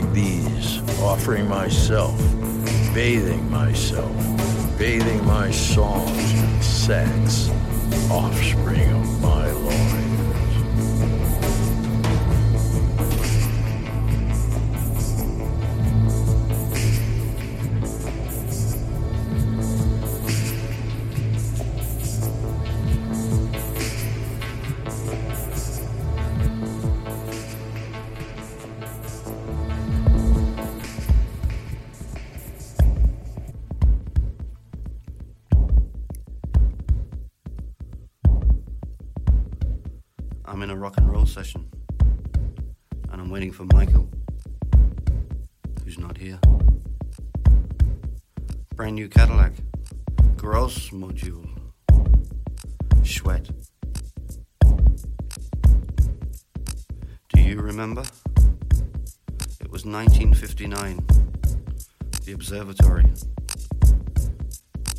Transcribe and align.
Offering 0.00 0.12
these, 0.14 0.80
offering 1.00 1.48
myself, 1.48 2.18
bathing 2.94 3.50
myself, 3.50 4.16
bathing 4.78 5.24
my 5.26 5.50
songs 5.50 6.32
in 6.32 6.62
sex, 6.62 7.50
offspring 8.10 8.90
of 8.92 9.22
my 9.22 9.50
loins. 9.50 10.09
New 49.00 49.08
Cadillac. 49.08 49.54
Gross 50.36 50.90
module. 50.90 51.48
Sweat. 53.02 53.48
Do 57.32 57.40
you 57.40 57.62
remember? 57.62 58.02
It 59.58 59.70
was 59.70 59.86
1959. 59.86 60.98
The 62.26 62.32
observatory. 62.32 63.10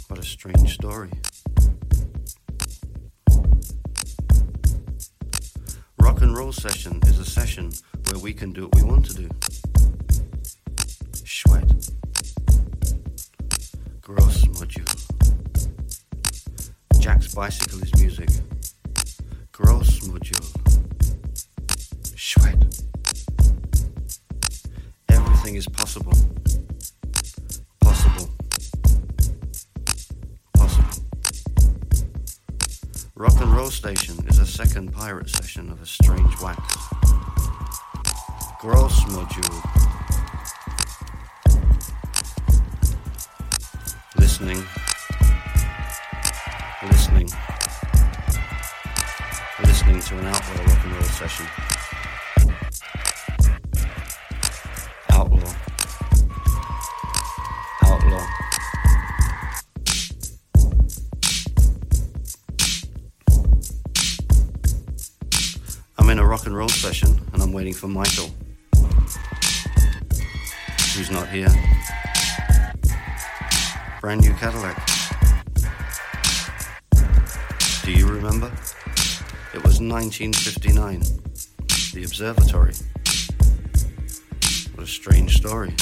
What 0.07 0.17
a 0.17 0.23
strange 0.23 0.73
story. 0.73 1.11
Rock 5.99 6.21
and 6.21 6.35
roll 6.35 6.51
session 6.51 6.99
is 7.05 7.19
a 7.19 7.25
session 7.25 7.71
where 8.09 8.19
we 8.19 8.33
can 8.33 8.51
do 8.51 8.63
what 8.63 8.75
we 8.77 8.81
want 8.81 9.05
to 9.05 9.13
do. 9.13 9.29
Jack's 17.31 17.35
bicycle 17.35 17.81
is 17.83 17.95
music. 17.95 18.29
Gross 19.53 19.99
module. 20.01 20.43
Sweat. 22.17 22.61
Everything 25.07 25.55
is 25.55 25.67
possible. 25.67 26.11
Possible. 27.79 28.29
Possible. 30.53 31.03
Rock 33.15 33.39
and 33.39 33.55
Roll 33.55 33.69
Station 33.69 34.17
is 34.27 34.39
a 34.39 34.45
second 34.45 34.91
pirate 34.91 35.29
session 35.29 35.71
of 35.71 35.81
a 35.81 35.85
strange 35.85 36.37
wax. 36.41 36.77
Gross 38.59 38.99
module. 39.05 39.61
Listening. 44.17 44.80
Listening. 46.83 47.29
Listening 49.59 49.99
to 50.01 50.17
an 50.17 50.25
outlaw 50.25 50.63
rock 50.65 50.83
and 50.83 50.93
roll 50.93 51.03
session. 51.03 51.45
Outlaw. 55.11 55.53
Outlaw. 57.83 58.25
I'm 65.99 66.09
in 66.09 66.17
a 66.17 66.25
rock 66.25 66.47
and 66.47 66.57
roll 66.57 66.67
session 66.67 67.21
and 67.33 67.43
I'm 67.43 67.53
waiting 67.53 67.73
for 67.73 67.89
Michael. 67.89 68.31
Who's 70.95 71.11
not 71.11 71.29
here. 71.29 71.49
Brand 74.01 74.21
new 74.21 74.33
Cadillac. 74.33 74.90
Remember? 78.21 78.51
It 79.53 79.63
was 79.63 79.81
1959. 79.81 81.01
The 81.93 82.03
observatory. 82.05 82.73
What 84.75 84.83
a 84.83 84.87
strange 84.87 85.37
story. 85.37 85.73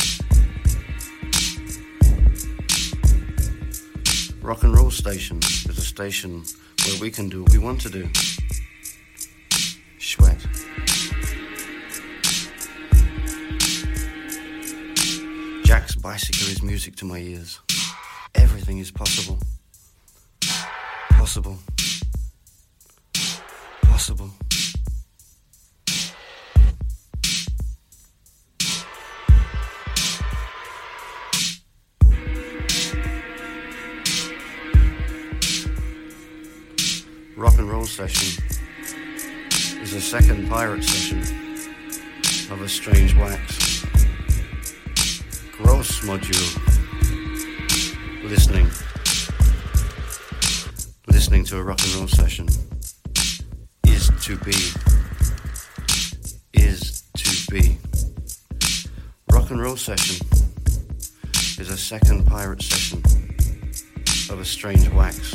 Rock 4.42 4.64
and 4.64 4.74
Roll 4.74 4.90
Station 4.90 5.40
is 5.40 5.78
a 5.78 5.82
station 5.82 6.44
where 6.86 7.00
we 7.02 7.12
can 7.12 7.28
do 7.28 7.44
what 7.44 7.52
we 7.52 7.60
want 7.60 7.82
to 7.82 7.90
do. 7.90 8.10
Sweat. 10.00 10.40
Jack's 15.66 15.96
bicycle 15.96 16.48
is 16.48 16.64
music 16.64 16.96
to 16.96 17.06
my 17.06 17.20
ears. 17.20 17.60
Everything 18.34 18.78
is 18.78 18.92
possible. 18.92 19.40
Possible. 21.12 21.60
Possible. 24.10 24.32
Rock 37.38 37.60
and 37.60 37.70
roll 37.70 37.86
session 37.86 38.44
is 39.84 39.94
a 39.94 40.02
second 40.02 40.50
pirate 40.50 40.84
session 40.84 41.20
of 42.52 42.64
a 42.64 42.68
strange 42.68 43.16
wax. 43.16 43.86
Gross 45.52 46.00
module. 46.00 46.50
Listening. 48.24 48.66
Listening 51.06 51.44
to 51.44 51.58
a 51.58 51.64
rock 51.64 51.80
and 51.84 51.94
roll 51.94 52.08
session 52.08 52.48
to 54.30 54.46
be. 54.46 54.52
Is 56.54 57.02
to 57.18 57.52
be. 57.52 57.80
Rock 59.32 59.50
and 59.50 59.60
roll 59.60 59.76
session 59.76 60.24
is 61.58 61.72
a 61.72 61.78
second 61.78 62.28
pirate 62.28 62.62
session 62.62 63.02
of 64.30 64.40
a 64.40 64.46
strange 64.46 64.88
wax. 64.90 65.34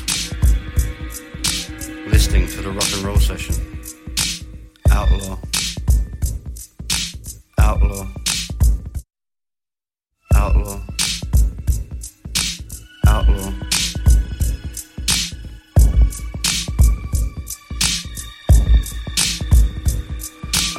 Listening 2.07 2.47
to 2.47 2.63
the 2.63 2.71
rock 2.71 2.93
and 2.95 3.03
roll 3.03 3.19
session. 3.19 3.57
Outlaw. 4.93 5.39
Outlaw. 7.59 8.24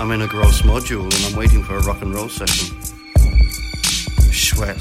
I'm 0.05 0.11
in 0.11 0.21
a 0.21 0.27
gross 0.27 0.61
module 0.61 1.03
and 1.05 1.25
I'm 1.25 1.35
waiting 1.35 1.63
for 1.63 1.77
a 1.77 1.81
rock 1.81 2.03
and 2.03 2.13
roll 2.13 2.29
session. 2.29 2.79
Sweat. 4.31 4.77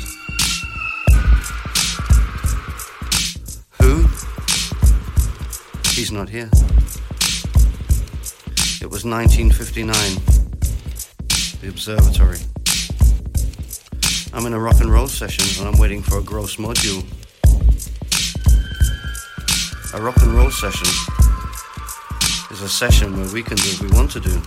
Who? 3.80 4.02
He's 5.94 6.12
not 6.12 6.28
here. 6.28 6.50
It 8.82 8.90
was 8.90 9.06
1959. 9.06 9.94
The 11.62 11.68
observatory. 11.70 12.40
I'm 14.34 14.44
in 14.44 14.52
a 14.52 14.60
rock 14.60 14.80
and 14.80 14.92
roll 14.92 15.08
session 15.08 15.46
and 15.58 15.74
I'm 15.74 15.80
waiting 15.80 16.02
for 16.02 16.18
a 16.18 16.22
gross 16.22 16.56
module. 16.56 17.02
A 19.94 20.02
rock 20.02 20.18
and 20.18 20.34
roll 20.34 20.50
session 20.50 20.86
is 22.50 22.60
a 22.60 22.68
session 22.68 23.16
where 23.16 23.32
we 23.32 23.42
can 23.42 23.56
do 23.56 23.70
what 23.70 23.80
we 23.80 23.96
want 23.96 24.10
to 24.10 24.20
do. 24.20 24.42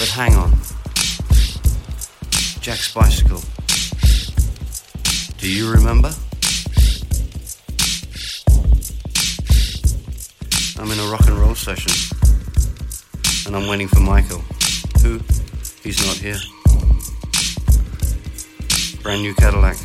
But 0.00 0.08
hang 0.08 0.34
on. 0.34 0.52
Jack's 2.62 2.94
bicycle. 2.94 3.42
Do 5.36 5.46
you 5.46 5.70
remember? 5.70 6.10
I'm 10.78 10.90
in 10.90 10.98
a 10.98 11.10
rock 11.12 11.26
and 11.26 11.38
roll 11.38 11.54
session 11.54 11.92
and 13.46 13.54
I'm 13.54 13.68
waiting 13.68 13.88
for 13.88 14.00
Michael. 14.00 14.42
Who? 15.02 15.20
He's 15.82 16.00
not 16.06 16.16
here. 16.16 16.40
Brand 19.02 19.20
new 19.20 19.34
Cadillac. 19.34 19.76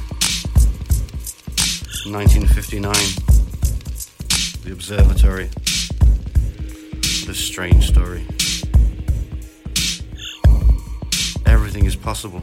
1959. 2.06 2.94
The 4.64 4.72
observatory. 4.72 5.50
A 7.28 7.34
strange 7.34 7.88
story. 7.88 8.26
Everything 11.76 11.88
is 11.90 11.98
possible. 11.98 12.42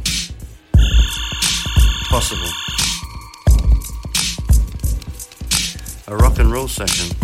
Possible. 2.11 2.51
A 6.09 6.15
rock 6.15 6.39
and 6.39 6.53
roll 6.53 6.69
session 6.69 7.17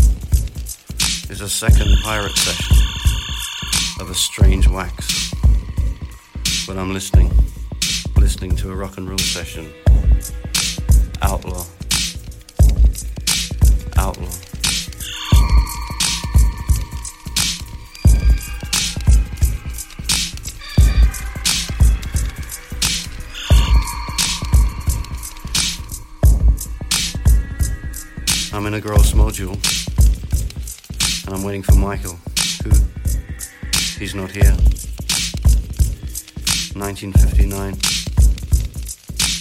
is 1.28 1.42
a 1.42 1.48
second 1.50 1.98
pirate 2.02 2.34
session 2.34 2.76
of 4.00 4.08
a 4.08 4.14
strange 4.14 4.68
wax. 4.68 5.34
But 6.66 6.78
I'm 6.78 6.94
listening, 6.94 7.30
listening 8.16 8.56
to 8.56 8.70
a 8.70 8.74
rock 8.74 8.96
and 8.96 9.06
roll 9.06 9.18
session. 9.18 9.70
Outlaw. 11.20 11.66
Outlaw. 13.98 14.47
I'm 28.58 28.66
in 28.66 28.74
a 28.74 28.80
gross 28.80 29.12
module 29.12 29.54
and 31.24 31.36
I'm 31.36 31.44
waiting 31.44 31.62
for 31.62 31.76
Michael, 31.76 32.18
who 32.64 32.70
he's 34.00 34.16
not 34.16 34.32
here. 34.32 34.50
1959, 36.74 37.74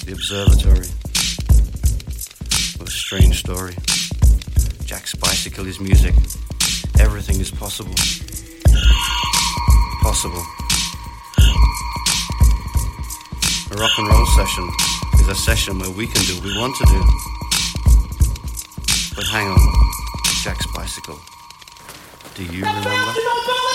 the 0.06 0.12
observatory. 0.14 0.86
What 2.78 2.88
a 2.88 2.92
strange 2.92 3.40
story. 3.40 3.74
Jack's 4.86 5.16
bicycle 5.16 5.66
is 5.66 5.80
music. 5.80 6.14
Everything 7.00 7.40
is 7.40 7.50
possible. 7.50 7.96
Possible. 10.04 10.44
A 13.72 13.78
rock 13.82 13.98
and 13.98 14.08
roll 14.10 14.26
session 14.38 14.70
is 15.16 15.28
a 15.28 15.34
session 15.34 15.80
where 15.80 15.90
we 15.90 16.06
can 16.06 16.24
do 16.26 16.36
what 16.36 16.44
we 16.44 16.56
want 16.60 16.76
to 16.76 16.86
do. 16.86 17.37
But 19.18 19.26
hang 19.26 19.48
on, 19.48 19.58
Jack's 20.44 20.68
bicycle. 20.76 21.20
Do 22.36 22.44
you 22.44 22.64
remember? 22.64 23.67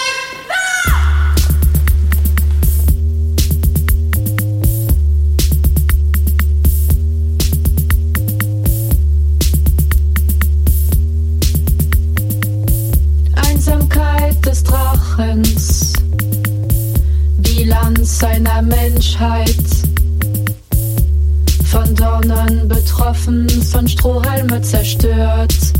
von 23.73 23.89
Strohhalme 23.89 24.61
zerstört. 24.61 25.72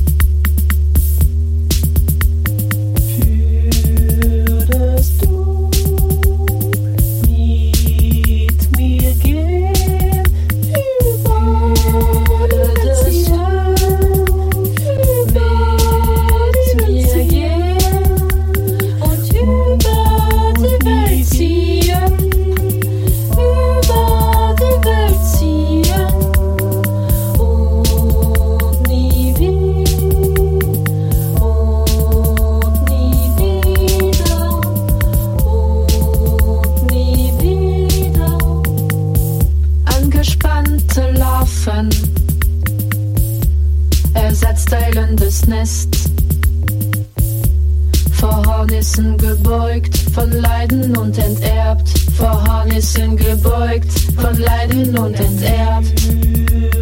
Harnissen 48.83 49.17
gebeugt, 49.17 49.97
von 50.13 50.29
Leiden 50.33 50.97
und 50.97 51.17
enterbt, 51.17 51.89
vor 52.17 52.45
Harnissen 52.49 53.17
gebeugt, 53.17 53.93
von 54.21 54.37
Leiden 54.37 54.99
und 54.99 55.15
enterbt. 55.21 56.82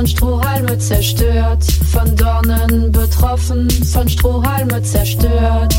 von 0.00 0.06
Strohhalme 0.06 0.78
zerstört, 0.78 1.62
von 1.92 2.16
Dornen 2.16 2.90
betroffen, 2.90 3.68
von 3.92 4.08
Strohhalme 4.08 4.82
zerstört. 4.82 5.74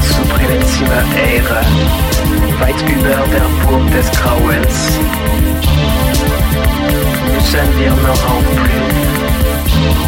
zu 0.00 0.22
Präventiva 0.30 1.02
Ehre, 1.14 1.60
weit 2.58 2.80
über 2.90 3.16
der 3.28 3.66
Burg 3.66 3.90
des 3.92 4.10
Grauens. 4.12 5.21
envy 7.54 7.84
of 7.86 8.02
no 8.02 8.14
hope. 8.14 10.01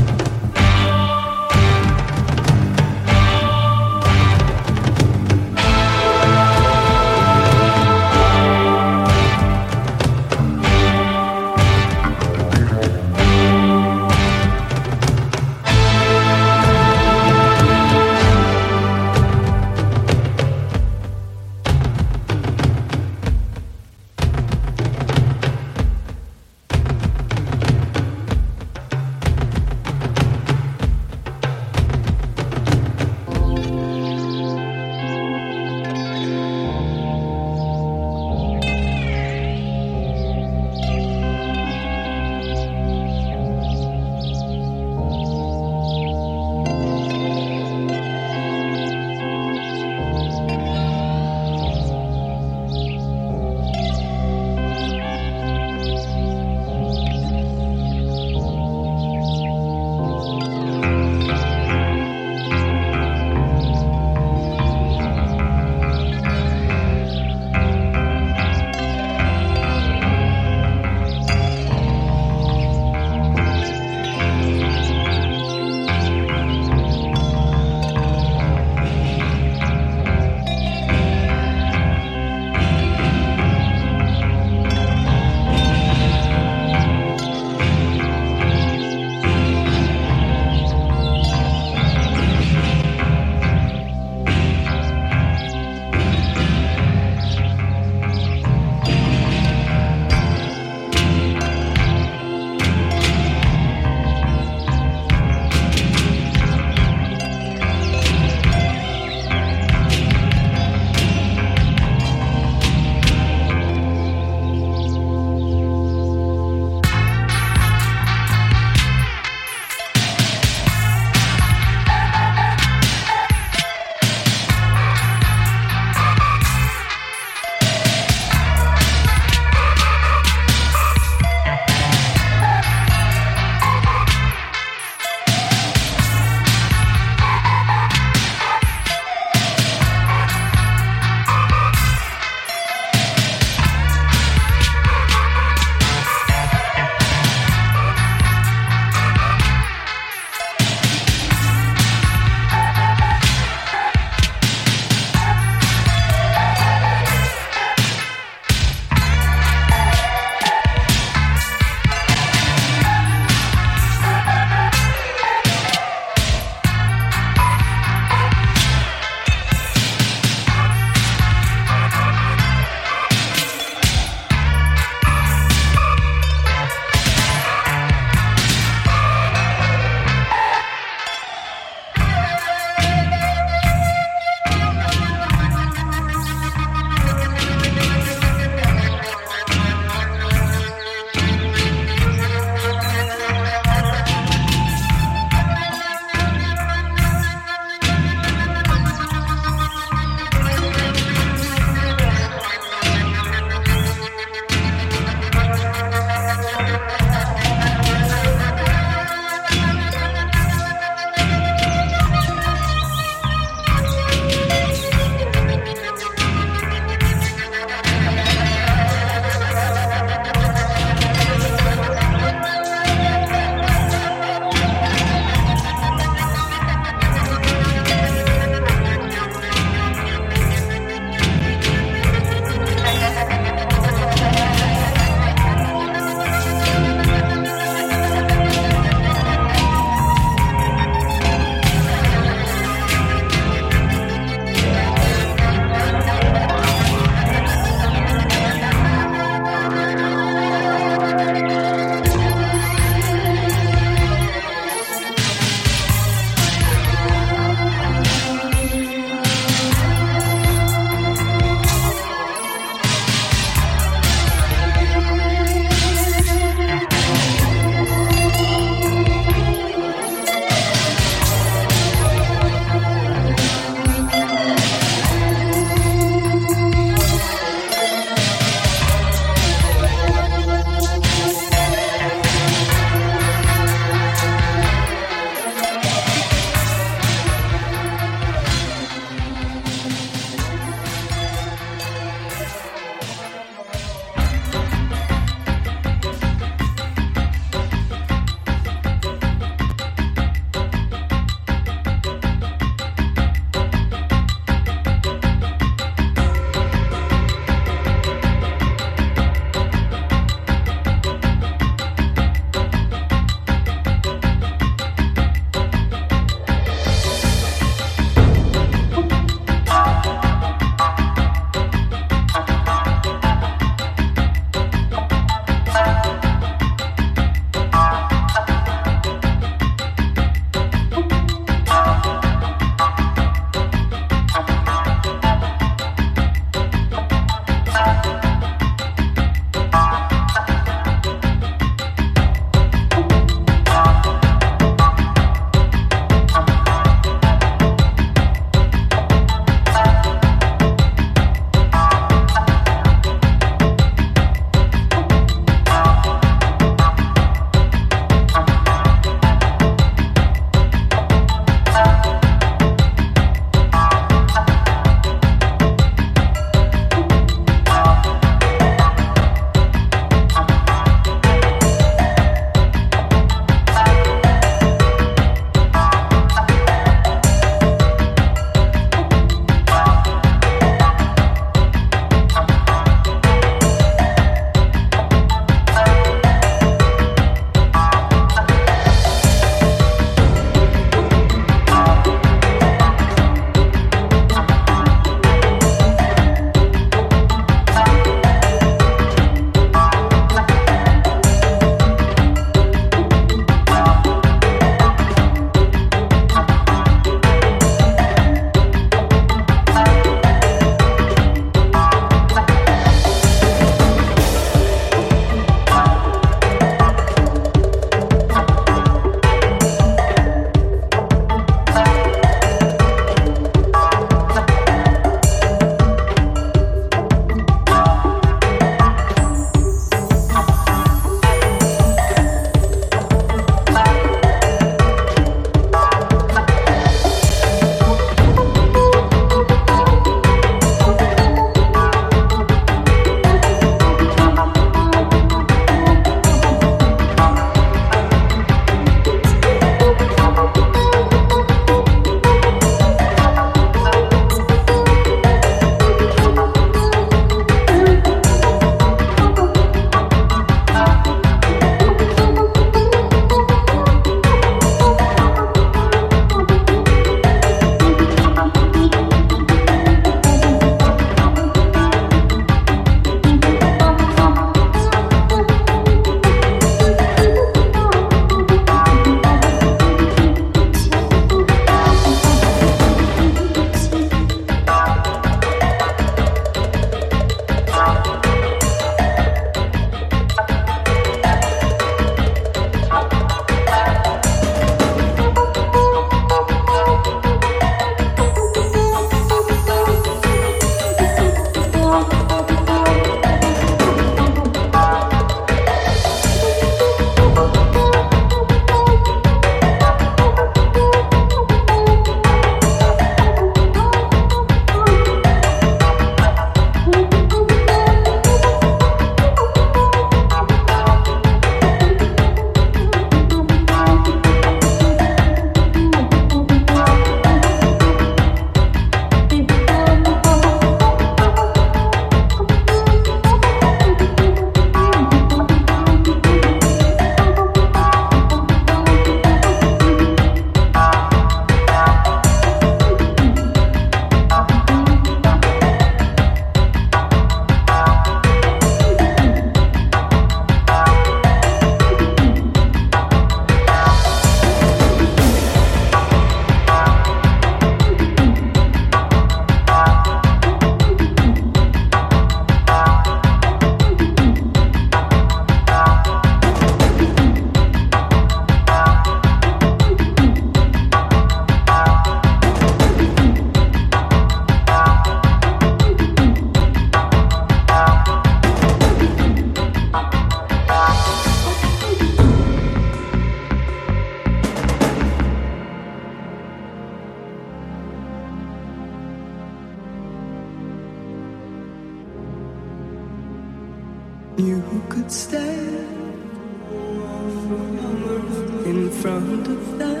Front 599.06 599.46
of 599.46 599.78
them 599.78 600.00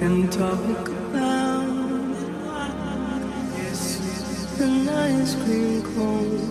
and 0.00 0.30
talk 0.30 0.64
about 0.78 1.64
an 4.60 4.88
ice 4.88 5.34
cream 5.42 5.82
cone 5.82 6.44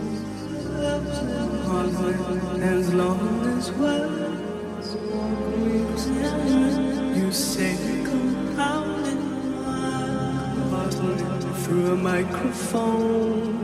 as 2.62 2.94
long 2.94 3.24
as 3.58 3.72
well. 3.80 4.12
You 7.15 7.32
say 7.32 7.78
compounded 8.04 9.22
through 11.63 11.94
a 11.94 11.96
microphone 11.96 13.62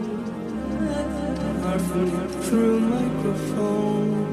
through 2.47 2.77
a 2.77 2.79
microphone. 2.79 4.26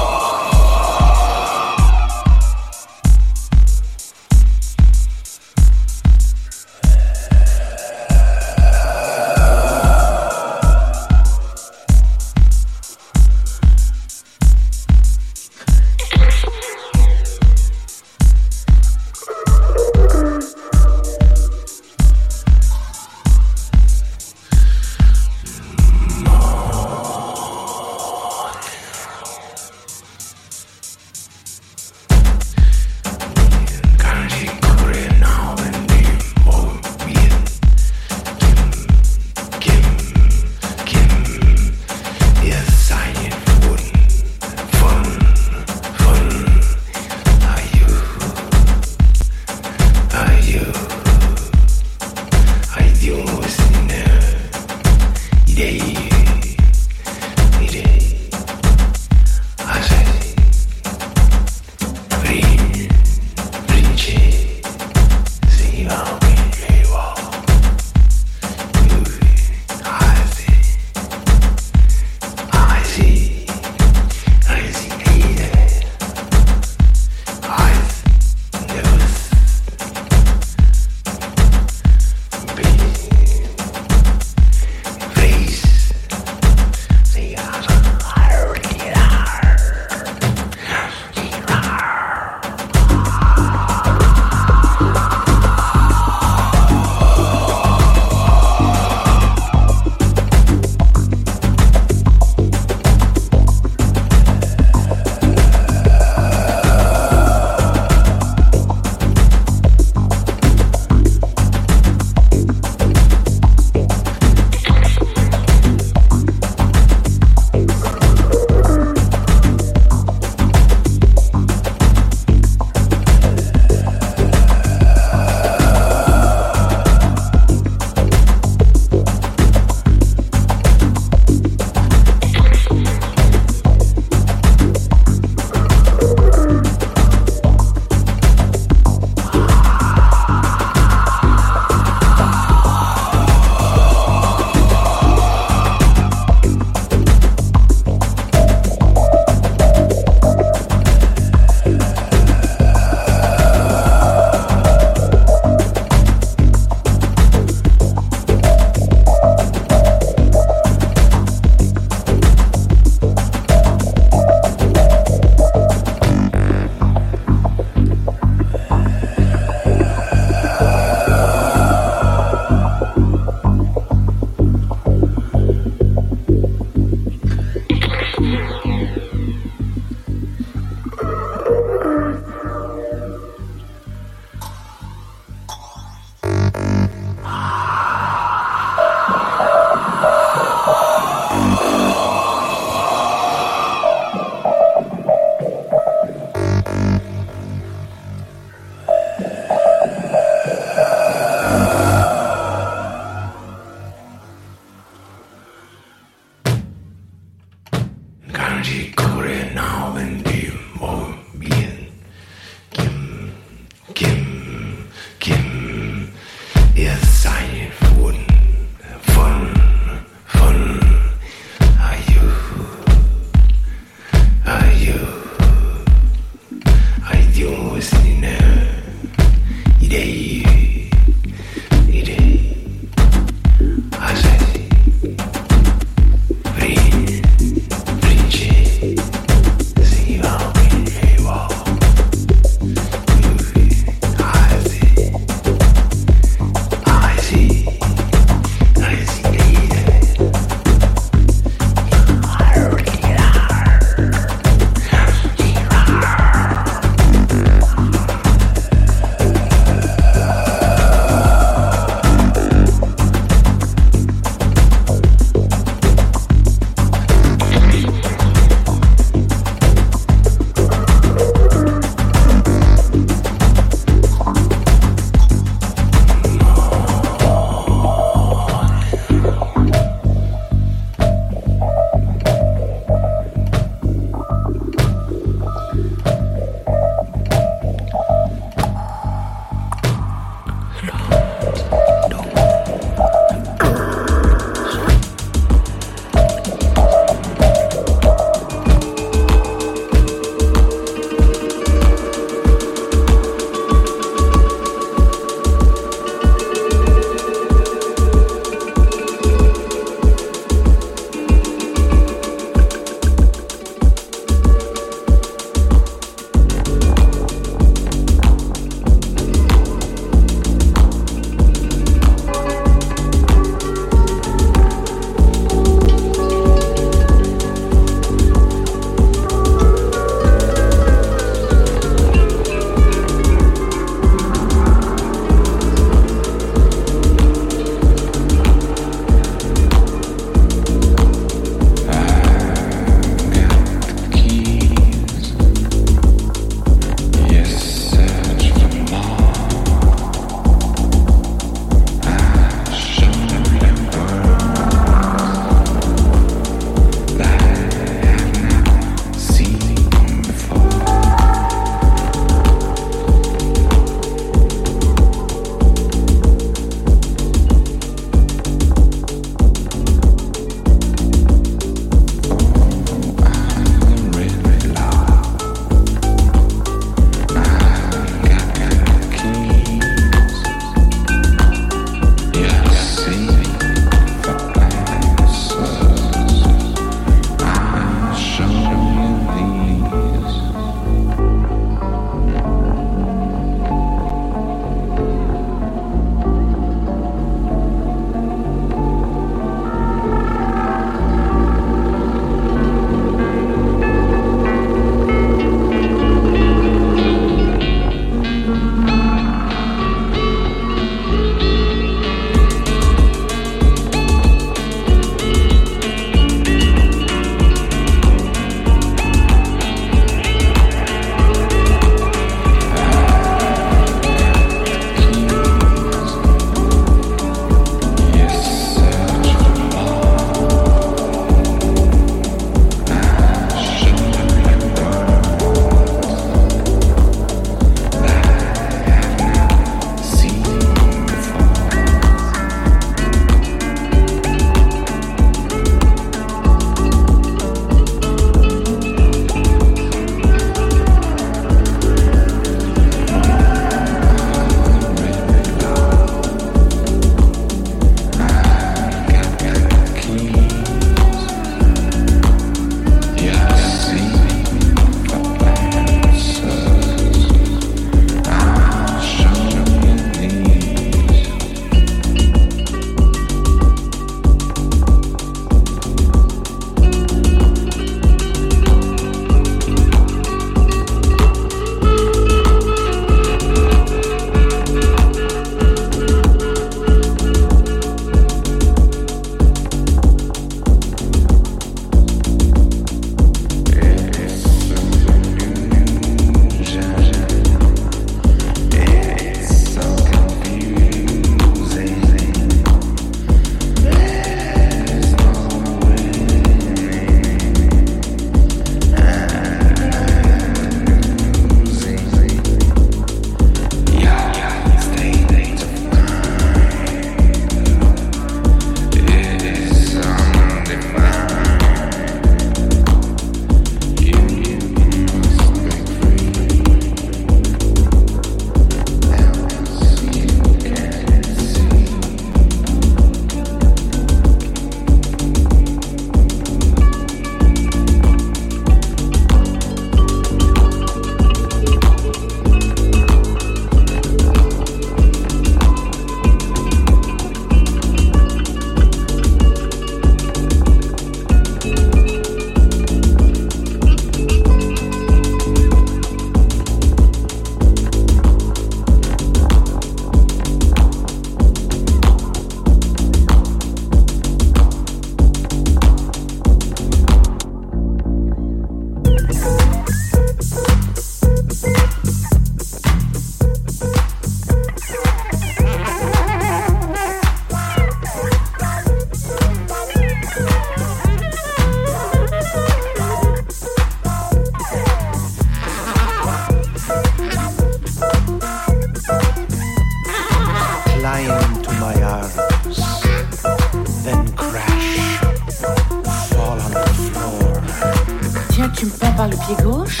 Gauche 599.74 600.00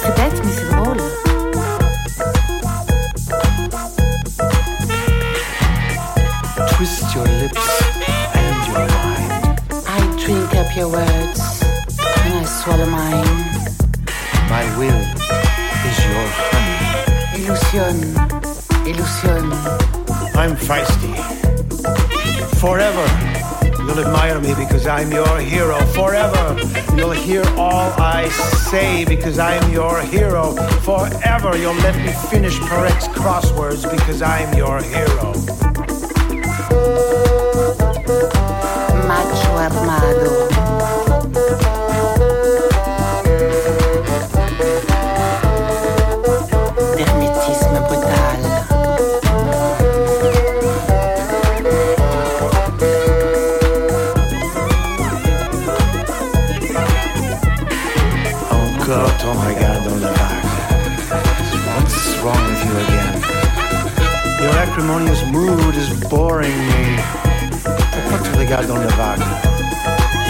C'est 0.00 0.14
bête, 0.16 0.42
mais 0.44 0.52
c'est 0.52 0.70
drôle. 0.76 1.02
Twist 6.72 7.14
your 7.14 7.26
lips 7.40 7.68
and 8.34 8.56
your 8.68 8.86
mind. 9.06 9.60
I 9.86 10.00
drink 10.24 10.54
up 10.54 10.76
your 10.76 10.88
words 10.88 11.62
and 12.24 12.34
I 12.34 12.44
swallow 12.44 12.86
mine. 12.86 13.26
My 14.48 14.64
will 14.78 15.02
is 15.88 15.98
your 16.10 16.26
honey. 16.38 16.78
Illusion, 17.38 17.96
illusion. 18.86 19.44
I'm 20.34 20.54
feisty. 20.56 21.12
Forever, 22.60 23.37
you'll 23.88 24.00
admire 24.00 24.40
me 24.40 24.54
because 24.54 24.86
I'm 24.86 25.10
your 25.10 25.38
hero. 25.38 25.78
Forever, 25.86 26.56
you'll 26.94 27.10
hear 27.10 27.42
all 27.56 27.90
I 27.98 28.28
say 28.28 29.04
because 29.04 29.38
I'm 29.38 29.72
your 29.72 30.00
hero. 30.02 30.52
Forever, 30.82 31.56
you'll 31.56 31.74
let 31.74 31.96
me 31.96 32.12
finish 32.28 32.58
Peret's 32.58 33.08
crosswords 33.08 33.90
because 33.90 34.20
I'm 34.20 34.54
your 34.56 34.82
hero. 34.82 35.37
Pourquoi 68.48 68.64
tu 68.64 68.66
regardes 68.66 68.66
dans 68.66 68.76
le 68.76 68.88
vague? 68.96 70.28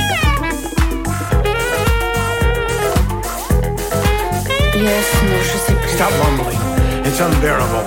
Yes, 4.75 5.07
non, 5.25 5.39
je 5.43 5.59
sais 5.67 5.73
plus. 5.75 5.91
Stop 5.91 6.13
mumbling. 6.23 6.59
It's 7.05 7.21
unbearable. 7.21 7.85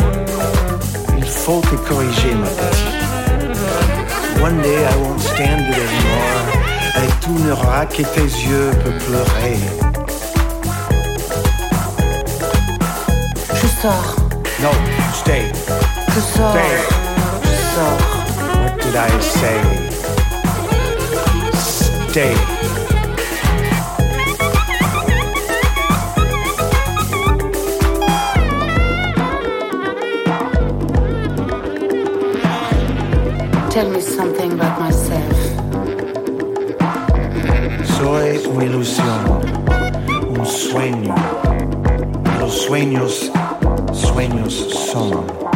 Il 1.18 1.26
faut 1.26 1.62
te 1.62 1.76
corriger, 1.88 2.34
ma 2.36 2.48
petite. 2.48 4.42
One 4.42 4.62
day 4.62 4.84
I 4.86 4.96
won't 5.04 5.20
stand 5.22 5.68
it 5.68 5.76
anymore. 5.76 6.46
Et 7.04 7.10
tout 7.22 7.38
n'aura 7.46 7.86
que 7.86 8.04
tes 8.04 8.22
yeux 8.22 8.72
peut 8.84 8.98
pleurer. 9.06 9.58
Je 13.54 13.68
sors, 13.82 14.16
No, 14.62 14.70
stay. 15.14 15.52
je 16.10 16.20
sors, 16.20 16.52
Stay. 16.52 16.78
je 17.44 17.76
sors. 17.76 18.02
What 18.64 18.78
did 18.84 18.96
I 18.96 19.22
say? 19.22 20.01
Tell 22.14 22.30
me 33.90 34.02
something 34.02 34.52
about 34.52 34.78
myself. 34.78 35.38
Soy 37.98 38.46
una 38.46 38.66
ilusión, 38.66 39.42
un 40.38 40.46
sueño. 40.46 41.16
Los 42.42 42.54
sueños, 42.64 43.32
sueños 43.94 44.54
son. 44.92 45.51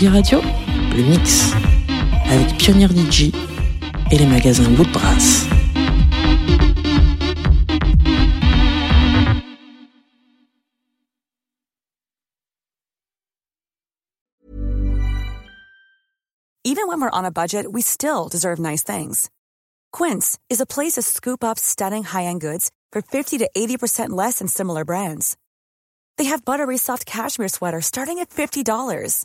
Tsugi 0.00 0.14
Radio, 0.14 0.40
le 0.96 1.02
mix. 1.02 1.52
Avec 2.30 2.56
Pioneer 2.56 2.88
DJ 2.88 3.34
et 4.10 4.16
les 4.16 4.24
magasins 4.24 4.64
Woodbrass. 4.78 5.46
Even 16.64 16.88
when 16.88 17.02
we're 17.02 17.10
on 17.12 17.26
a 17.26 17.30
budget, 17.30 17.70
we 17.70 17.82
still 17.82 18.28
deserve 18.30 18.58
nice 18.58 18.82
things. 18.82 19.28
Quince 19.92 20.38
is 20.48 20.62
a 20.62 20.66
place 20.66 20.92
to 20.92 21.02
scoop 21.02 21.44
up 21.44 21.58
stunning 21.58 22.04
high-end 22.04 22.40
goods 22.40 22.70
for 22.90 23.02
50 23.02 23.36
to 23.36 23.50
80% 23.54 24.10
less 24.16 24.38
than 24.38 24.48
similar 24.48 24.86
brands. 24.86 25.36
They 26.16 26.24
have 26.24 26.44
buttery 26.44 26.78
soft 26.78 27.04
cashmere 27.04 27.48
sweaters 27.48 27.86
starting 27.86 28.18
at 28.18 28.30
$50, 28.30 29.24